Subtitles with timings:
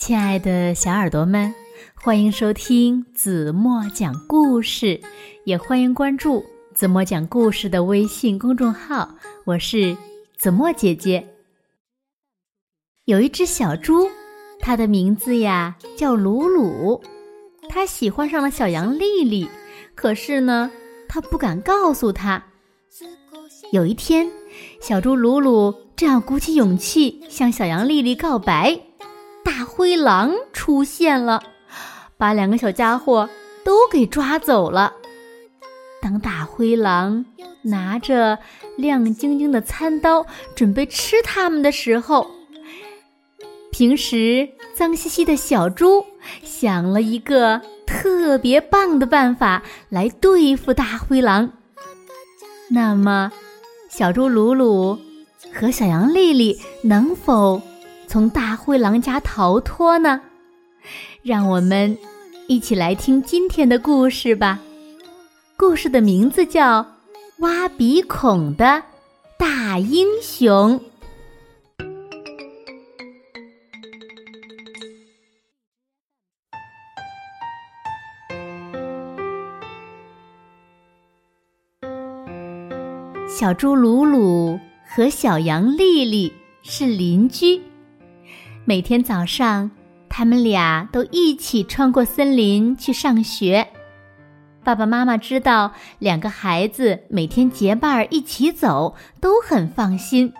[0.00, 1.54] 亲爱的小耳朵们，
[1.94, 4.98] 欢迎收听子墨讲故事，
[5.44, 6.42] 也欢迎关注
[6.74, 9.16] 子墨讲故事的微信公众号。
[9.44, 9.94] 我是
[10.38, 11.28] 子墨姐姐。
[13.04, 14.08] 有一只小猪，
[14.58, 17.02] 它的名字呀叫鲁鲁，
[17.68, 19.46] 它喜欢上了小羊丽丽，
[19.94, 20.70] 可是呢，
[21.10, 22.42] 它不敢告诉她。
[23.70, 24.30] 有一天，
[24.80, 28.80] 小猪鲁鲁正要鼓起勇气向小羊丽丽告白。
[29.50, 31.42] 大灰狼出现了，
[32.16, 33.28] 把两个小家伙
[33.64, 34.92] 都给抓走了。
[36.00, 37.26] 当大灰狼
[37.62, 38.38] 拿着
[38.76, 40.24] 亮晶晶的餐刀
[40.54, 42.30] 准备吃它们的时候，
[43.72, 46.06] 平时脏兮兮的小猪
[46.44, 51.50] 想了一个特别棒的办法来对付大灰狼。
[52.68, 53.32] 那么，
[53.90, 54.96] 小猪鲁鲁
[55.52, 57.60] 和小羊丽丽能否？
[58.10, 60.20] 从大灰狼家逃脱呢？
[61.22, 61.96] 让我们
[62.48, 64.58] 一起来听今天的故事吧。
[65.56, 66.82] 故事的名字叫
[67.38, 68.82] 《挖鼻孔的
[69.38, 70.80] 大英雄》。
[83.28, 86.32] 小猪鲁鲁和小羊丽丽
[86.64, 87.69] 是邻居。
[88.70, 89.68] 每天早上，
[90.08, 93.66] 他们俩都一起穿过森林去上学。
[94.62, 100.32] 爸爸妈妈知道两个孩子每天结伴一起走，都很放心。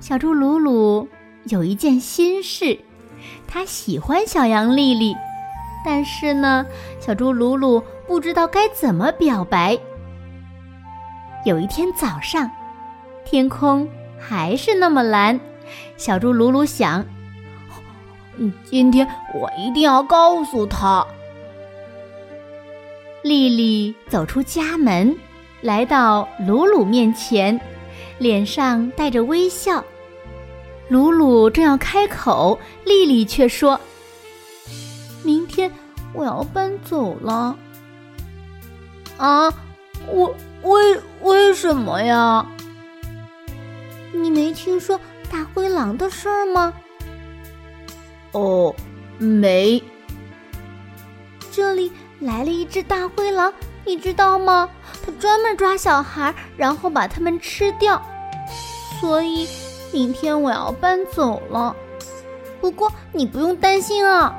[0.00, 1.06] 小猪鲁鲁
[1.44, 2.76] 有一件心事，
[3.46, 5.14] 他喜欢小羊丽丽，
[5.84, 6.66] 但是呢，
[6.98, 9.78] 小猪鲁鲁不知道该怎么表白。
[11.44, 12.50] 有一天早上，
[13.24, 15.38] 天空还是那么蓝。
[16.02, 17.06] 小猪鲁鲁想
[18.36, 21.06] ：“嗯，今天我一定要告诉他。”
[23.22, 25.16] 丽丽走出家门，
[25.60, 27.60] 来到鲁鲁面前，
[28.18, 29.84] 脸上带着微笑。
[30.88, 33.80] 鲁鲁正要开口，丽丽却说
[35.22, 35.70] ：“明天
[36.12, 37.56] 我要搬走了。”
[39.18, 39.48] 啊，
[40.10, 42.44] 为为为什么呀？
[44.12, 44.98] 你没听说？
[45.32, 46.74] 大灰狼的事儿吗？
[48.32, 48.74] 哦，
[49.16, 49.82] 没。
[51.50, 53.50] 这里来了一只大灰狼，
[53.86, 54.68] 你知道吗？
[55.04, 58.00] 它专门抓小孩，然后把他们吃掉。
[59.00, 59.48] 所以
[59.90, 61.74] 明天我要搬走了。
[62.60, 64.36] 不过你不用担心啊。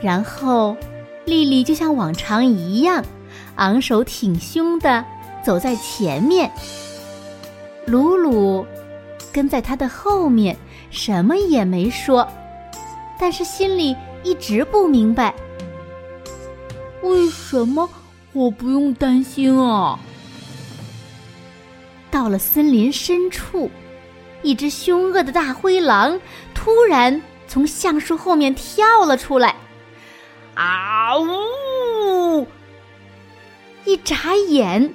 [0.00, 0.78] 然后，
[1.26, 3.04] 丽丽就像往常一样，
[3.56, 5.04] 昂首挺胸的
[5.44, 6.50] 走在前面。
[7.90, 8.64] 鲁鲁
[9.32, 10.56] 跟在他的后面，
[10.90, 12.24] 什么也没说，
[13.18, 15.34] 但是心里一直不明白，
[17.02, 17.90] 为什么
[18.32, 19.98] 我不用担心啊？
[22.12, 23.68] 到了森林深处，
[24.42, 26.16] 一只凶恶的大灰狼
[26.54, 29.56] 突然从橡树后面跳了出来，
[30.54, 32.46] 啊呜！
[33.84, 34.94] 一眨眼。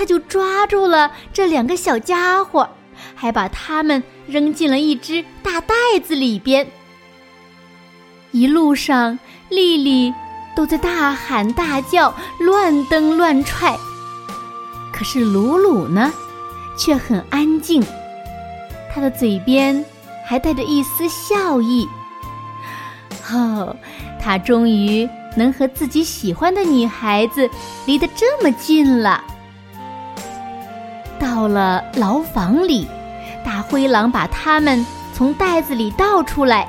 [0.00, 2.66] 他就抓住了这两个小家伙，
[3.14, 6.66] 还把他们扔进了一只大袋子里边。
[8.30, 9.18] 一路上，
[9.50, 10.14] 丽丽
[10.56, 13.76] 都在大喊大叫、乱蹬乱踹，
[14.90, 16.10] 可是鲁鲁呢，
[16.78, 17.84] 却很安静，
[18.90, 19.84] 他的嘴边
[20.26, 21.86] 还带着一丝笑意。
[23.30, 23.76] 哦，
[24.18, 25.06] 他终于
[25.36, 27.46] 能和自己喜欢的女孩子
[27.84, 29.24] 离得这么近了。
[31.40, 32.86] 到了牢房里，
[33.42, 34.84] 大灰狼把他们
[35.14, 36.68] 从袋子里倒出来，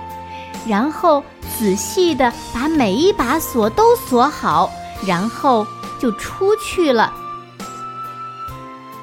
[0.66, 1.22] 然后
[1.58, 4.72] 仔细的把每一把锁都锁好，
[5.06, 5.68] 然后
[6.00, 7.14] 就出去了。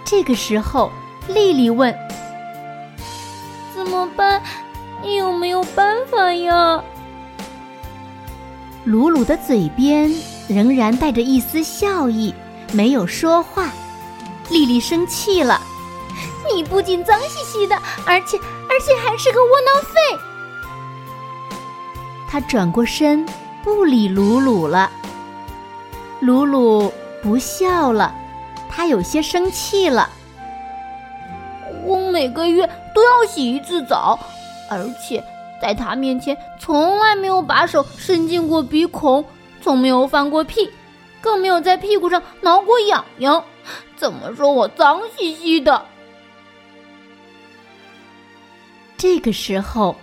[0.07, 0.91] 这个时候，
[1.29, 1.95] 丽丽问
[3.77, 4.41] ：“怎么办？
[5.03, 6.83] 你有没有办法呀？”
[8.85, 10.11] 鲁鲁的嘴边
[10.49, 12.35] 仍然带着一丝笑意，
[12.73, 13.69] 没有说话。
[14.51, 15.61] 丽丽生气了，
[16.53, 20.01] 你不仅脏兮兮的，而且而且还是个窝囊废。
[22.29, 23.27] 她转过身，
[23.63, 24.91] 不理鲁鲁了。
[26.21, 26.93] 鲁鲁
[27.23, 28.15] 不笑了，
[28.69, 30.11] 他有些生气了。
[31.85, 34.19] 我每个月都要洗一次澡，
[34.69, 35.23] 而且
[35.63, 39.25] 在他面前从来没有把手伸进过鼻孔，
[39.63, 40.71] 从没有放过屁，
[41.21, 43.43] 更没有在屁股上挠过痒痒。
[43.97, 45.87] 怎么说我脏兮兮的？
[48.97, 49.97] 这个时候，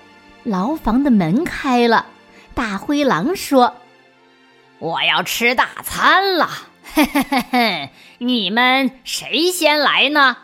[0.43, 2.05] 牢房的门开了，
[2.53, 3.75] 大灰狼说
[4.79, 6.49] ：“我要吃大餐了，
[6.93, 7.89] 嘿嘿嘿嘿，
[8.19, 10.37] 你们谁先来呢？”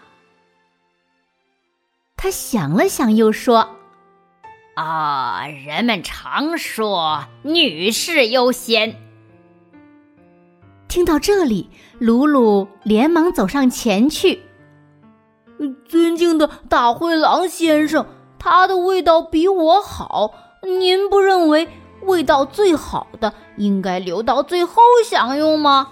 [2.17, 3.77] 他想了想，又说
[4.75, 8.95] ：“啊，人们常说女士优先。”
[10.91, 14.43] 听到这里，鲁鲁连忙走上前去。
[15.87, 18.05] 尊敬的大灰狼先生，
[18.37, 20.33] 它的味道比我好。
[20.63, 21.69] 您不认为
[22.01, 25.87] 味道最好的应该留到最后享用吗？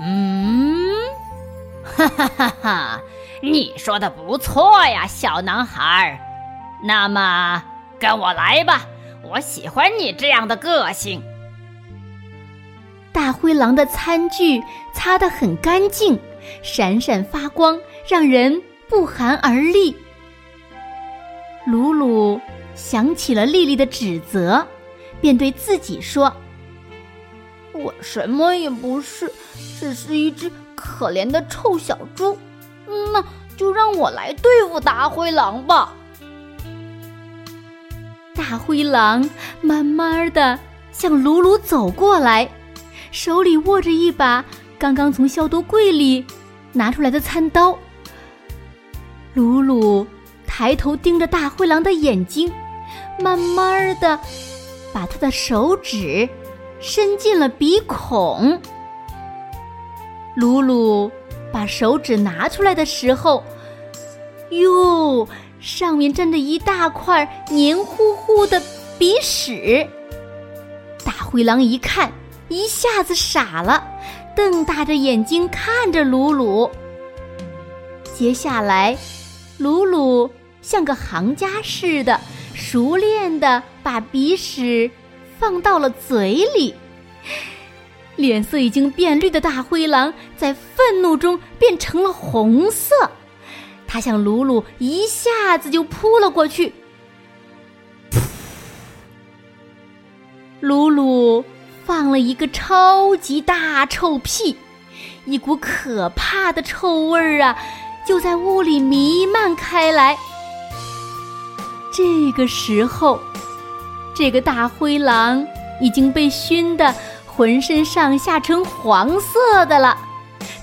[0.00, 0.94] 嗯，
[1.82, 3.00] 哈哈哈哈！
[3.42, 6.20] 你说的不错呀，小男孩。
[6.84, 7.64] 那么
[7.98, 8.82] 跟我来吧，
[9.28, 11.20] 我喜欢你这样的个性。
[13.20, 14.62] 大灰狼的餐具
[14.94, 16.18] 擦得很干净，
[16.62, 17.78] 闪闪发光，
[18.08, 19.94] 让人不寒而栗。
[21.66, 22.40] 鲁鲁
[22.74, 24.66] 想起了丽丽的指责，
[25.20, 26.34] 便对自己说
[27.76, 29.30] ：“我什么也不是，
[29.78, 32.38] 只是一只可怜的臭小猪。
[33.12, 33.22] 那
[33.54, 35.92] 就让我来对付大灰狼吧。”
[38.34, 39.28] 大灰狼
[39.60, 40.58] 慢慢的
[40.90, 42.48] 向鲁鲁走过来。
[43.10, 44.44] 手里握着一把
[44.78, 46.24] 刚刚从消毒柜里
[46.72, 47.76] 拿出来的餐刀，
[49.34, 50.06] 鲁鲁
[50.46, 52.50] 抬头盯着大灰狼的眼睛，
[53.20, 54.18] 慢慢的
[54.92, 56.28] 把他的手指
[56.80, 58.60] 伸进了鼻孔。
[60.36, 61.10] 鲁鲁
[61.52, 63.42] 把手指拿出来的时候，
[64.50, 65.28] 哟，
[65.58, 68.62] 上面沾着一大块黏糊糊的
[68.98, 69.86] 鼻屎。
[71.04, 72.10] 大灰狼一看。
[72.50, 73.86] 一下子傻了，
[74.34, 76.68] 瞪大着眼睛看着鲁鲁。
[78.12, 78.98] 接下来，
[79.56, 80.28] 鲁鲁
[80.60, 82.20] 像个行家似的，
[82.52, 84.90] 熟练的把鼻屎
[85.38, 86.74] 放到了嘴里。
[88.16, 92.92] 脸色已经变绿的大灰狼在愤怒中变成了红色，
[93.86, 96.74] 他向鲁鲁一下子就扑了过去。
[102.10, 104.56] 放了一个超级大臭屁，
[105.26, 107.56] 一股可怕的臭味儿啊，
[108.04, 110.18] 就在屋里弥漫开来。
[111.94, 113.20] 这个时候，
[114.12, 115.46] 这个大灰狼
[115.80, 116.92] 已经被熏得
[117.24, 119.96] 浑身上下成黄色的了。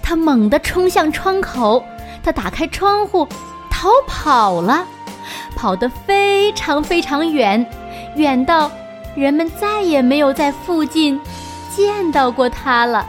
[0.04, 1.82] 他猛地冲向窗口，
[2.22, 3.26] 他打开窗户
[3.70, 4.86] 逃跑了，
[5.56, 7.66] 跑得非常非常远，
[8.18, 8.70] 远到。
[9.18, 11.19] 人们再也没有在附近
[11.75, 13.04] 见到过他了。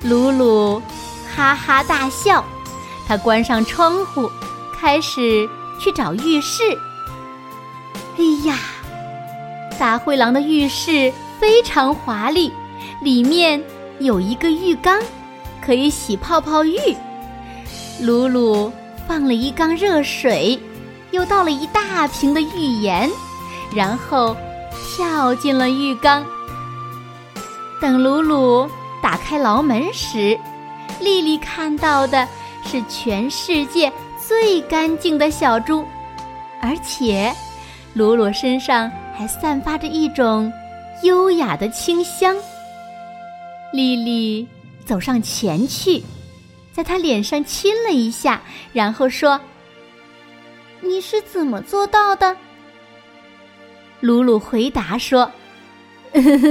[0.00, 0.80] 鲁鲁
[1.30, 2.42] 哈哈大笑，
[3.06, 4.30] 他关上窗户，
[4.80, 5.46] 开始
[5.78, 6.62] 去找浴室。
[8.16, 8.58] 哎呀，
[9.78, 12.50] 大灰狼的浴室非常华丽，
[13.02, 13.62] 里面
[13.98, 15.02] 有一个浴缸，
[15.62, 16.78] 可以洗泡泡浴。
[18.00, 18.72] 鲁鲁
[19.06, 20.58] 放了一缸热水，
[21.10, 23.10] 又倒了一大瓶的浴盐。
[23.74, 24.36] 然后
[24.72, 26.24] 跳进了浴缸。
[27.80, 28.68] 等鲁鲁
[29.02, 30.38] 打开牢门时，
[31.00, 32.28] 丽丽看到的
[32.64, 35.84] 是全世界最干净的小猪，
[36.60, 37.34] 而且
[37.94, 40.52] 鲁鲁身上还散发着一种
[41.02, 42.36] 优雅的清香。
[43.72, 44.46] 丽丽
[44.84, 46.02] 走上前去，
[46.72, 49.40] 在他脸上亲了一下，然后说
[50.82, 52.36] ：“你是怎么做到的？”
[54.00, 55.30] 鲁鲁回答说：“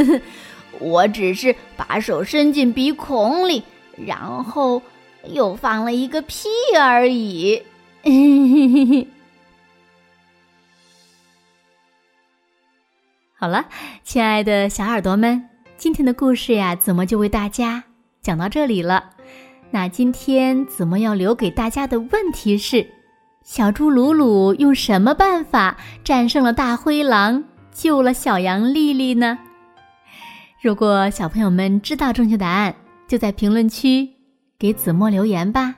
[0.79, 3.63] 我只是把手伸进鼻孔里，
[3.98, 4.82] 然后
[5.25, 6.48] 又放了一个屁
[6.79, 7.63] 而已。
[13.34, 13.65] ”好了，
[14.03, 17.84] 亲爱的小耳朵们，今天的故事呀，子墨就为大家
[18.22, 19.12] 讲到这里了。
[19.72, 22.99] 那今天子墨要留给大家的问题是。
[23.50, 29.39] 小猪鲁鲁用什么办法战胜了大灰狼，救了小羊丽丽呢？
[30.62, 32.75] 如果小朋友们知道正确答案，
[33.08, 34.08] 就在评论区
[34.60, 35.74] 给子墨留言吧。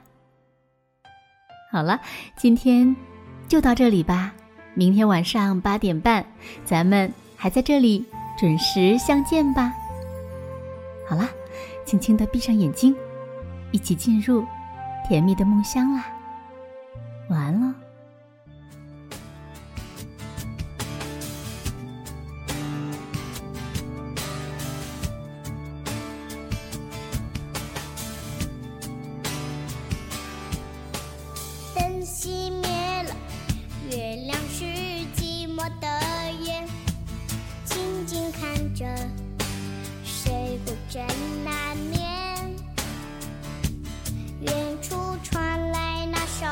[1.72, 1.98] 好了，
[2.36, 2.94] 今天
[3.48, 4.34] 就到这里吧。
[4.74, 6.26] 明天晚上八点半，
[6.66, 8.06] 咱们还在这里
[8.38, 9.72] 准时相见吧。
[11.08, 11.26] 好了，
[11.86, 12.94] 轻轻的闭上眼睛，
[13.72, 14.46] 一起进入
[15.08, 16.04] 甜蜜的梦乡啦。
[17.32, 17.74] 完了。
[31.74, 33.16] 灯熄灭了
[33.90, 34.66] 月亮是
[35.16, 36.68] 寂寞的眼
[37.64, 38.86] 静静看着
[40.04, 41.02] 谁孤枕
[41.46, 42.54] 难眠
[44.42, 46.46] 远处传来那首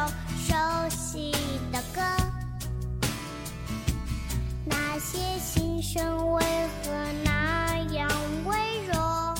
[5.91, 6.43] 生为
[6.83, 6.91] 何
[7.23, 8.07] 那样
[8.45, 8.55] 微
[8.85, 9.33] 弱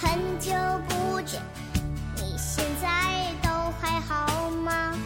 [0.00, 0.50] 很久
[0.88, 1.40] 不见
[2.16, 3.48] 你现在都
[3.80, 4.98] 还好吗？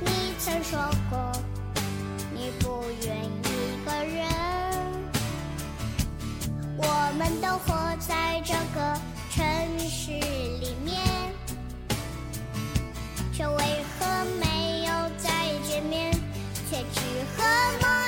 [0.00, 1.32] 你曾说过
[2.34, 4.28] 你不愿一个人。
[6.76, 6.84] 我
[7.16, 9.00] 们都活在这个
[9.30, 11.00] 城市里面
[13.32, 13.81] 却为
[17.52, 18.01] Come on.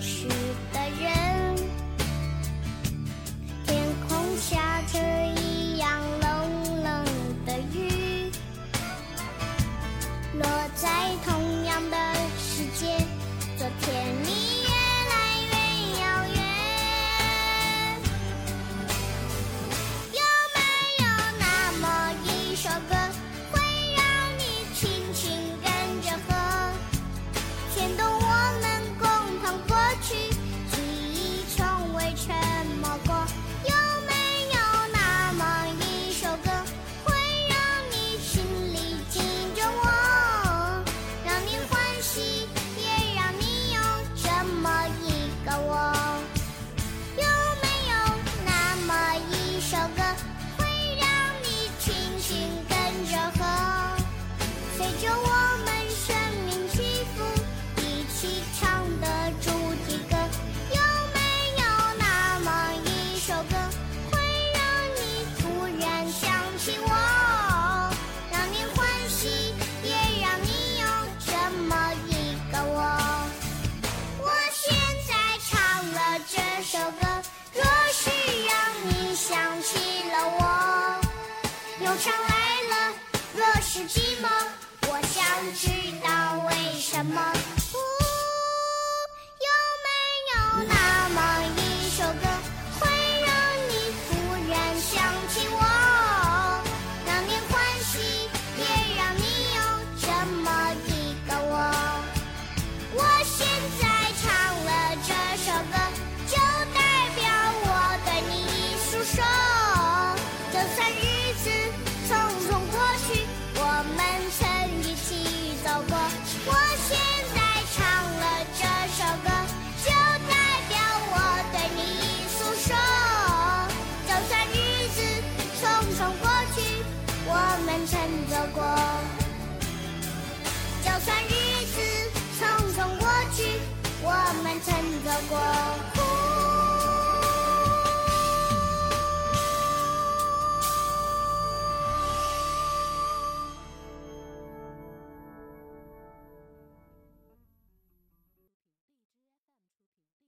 [0.00, 0.75] 是。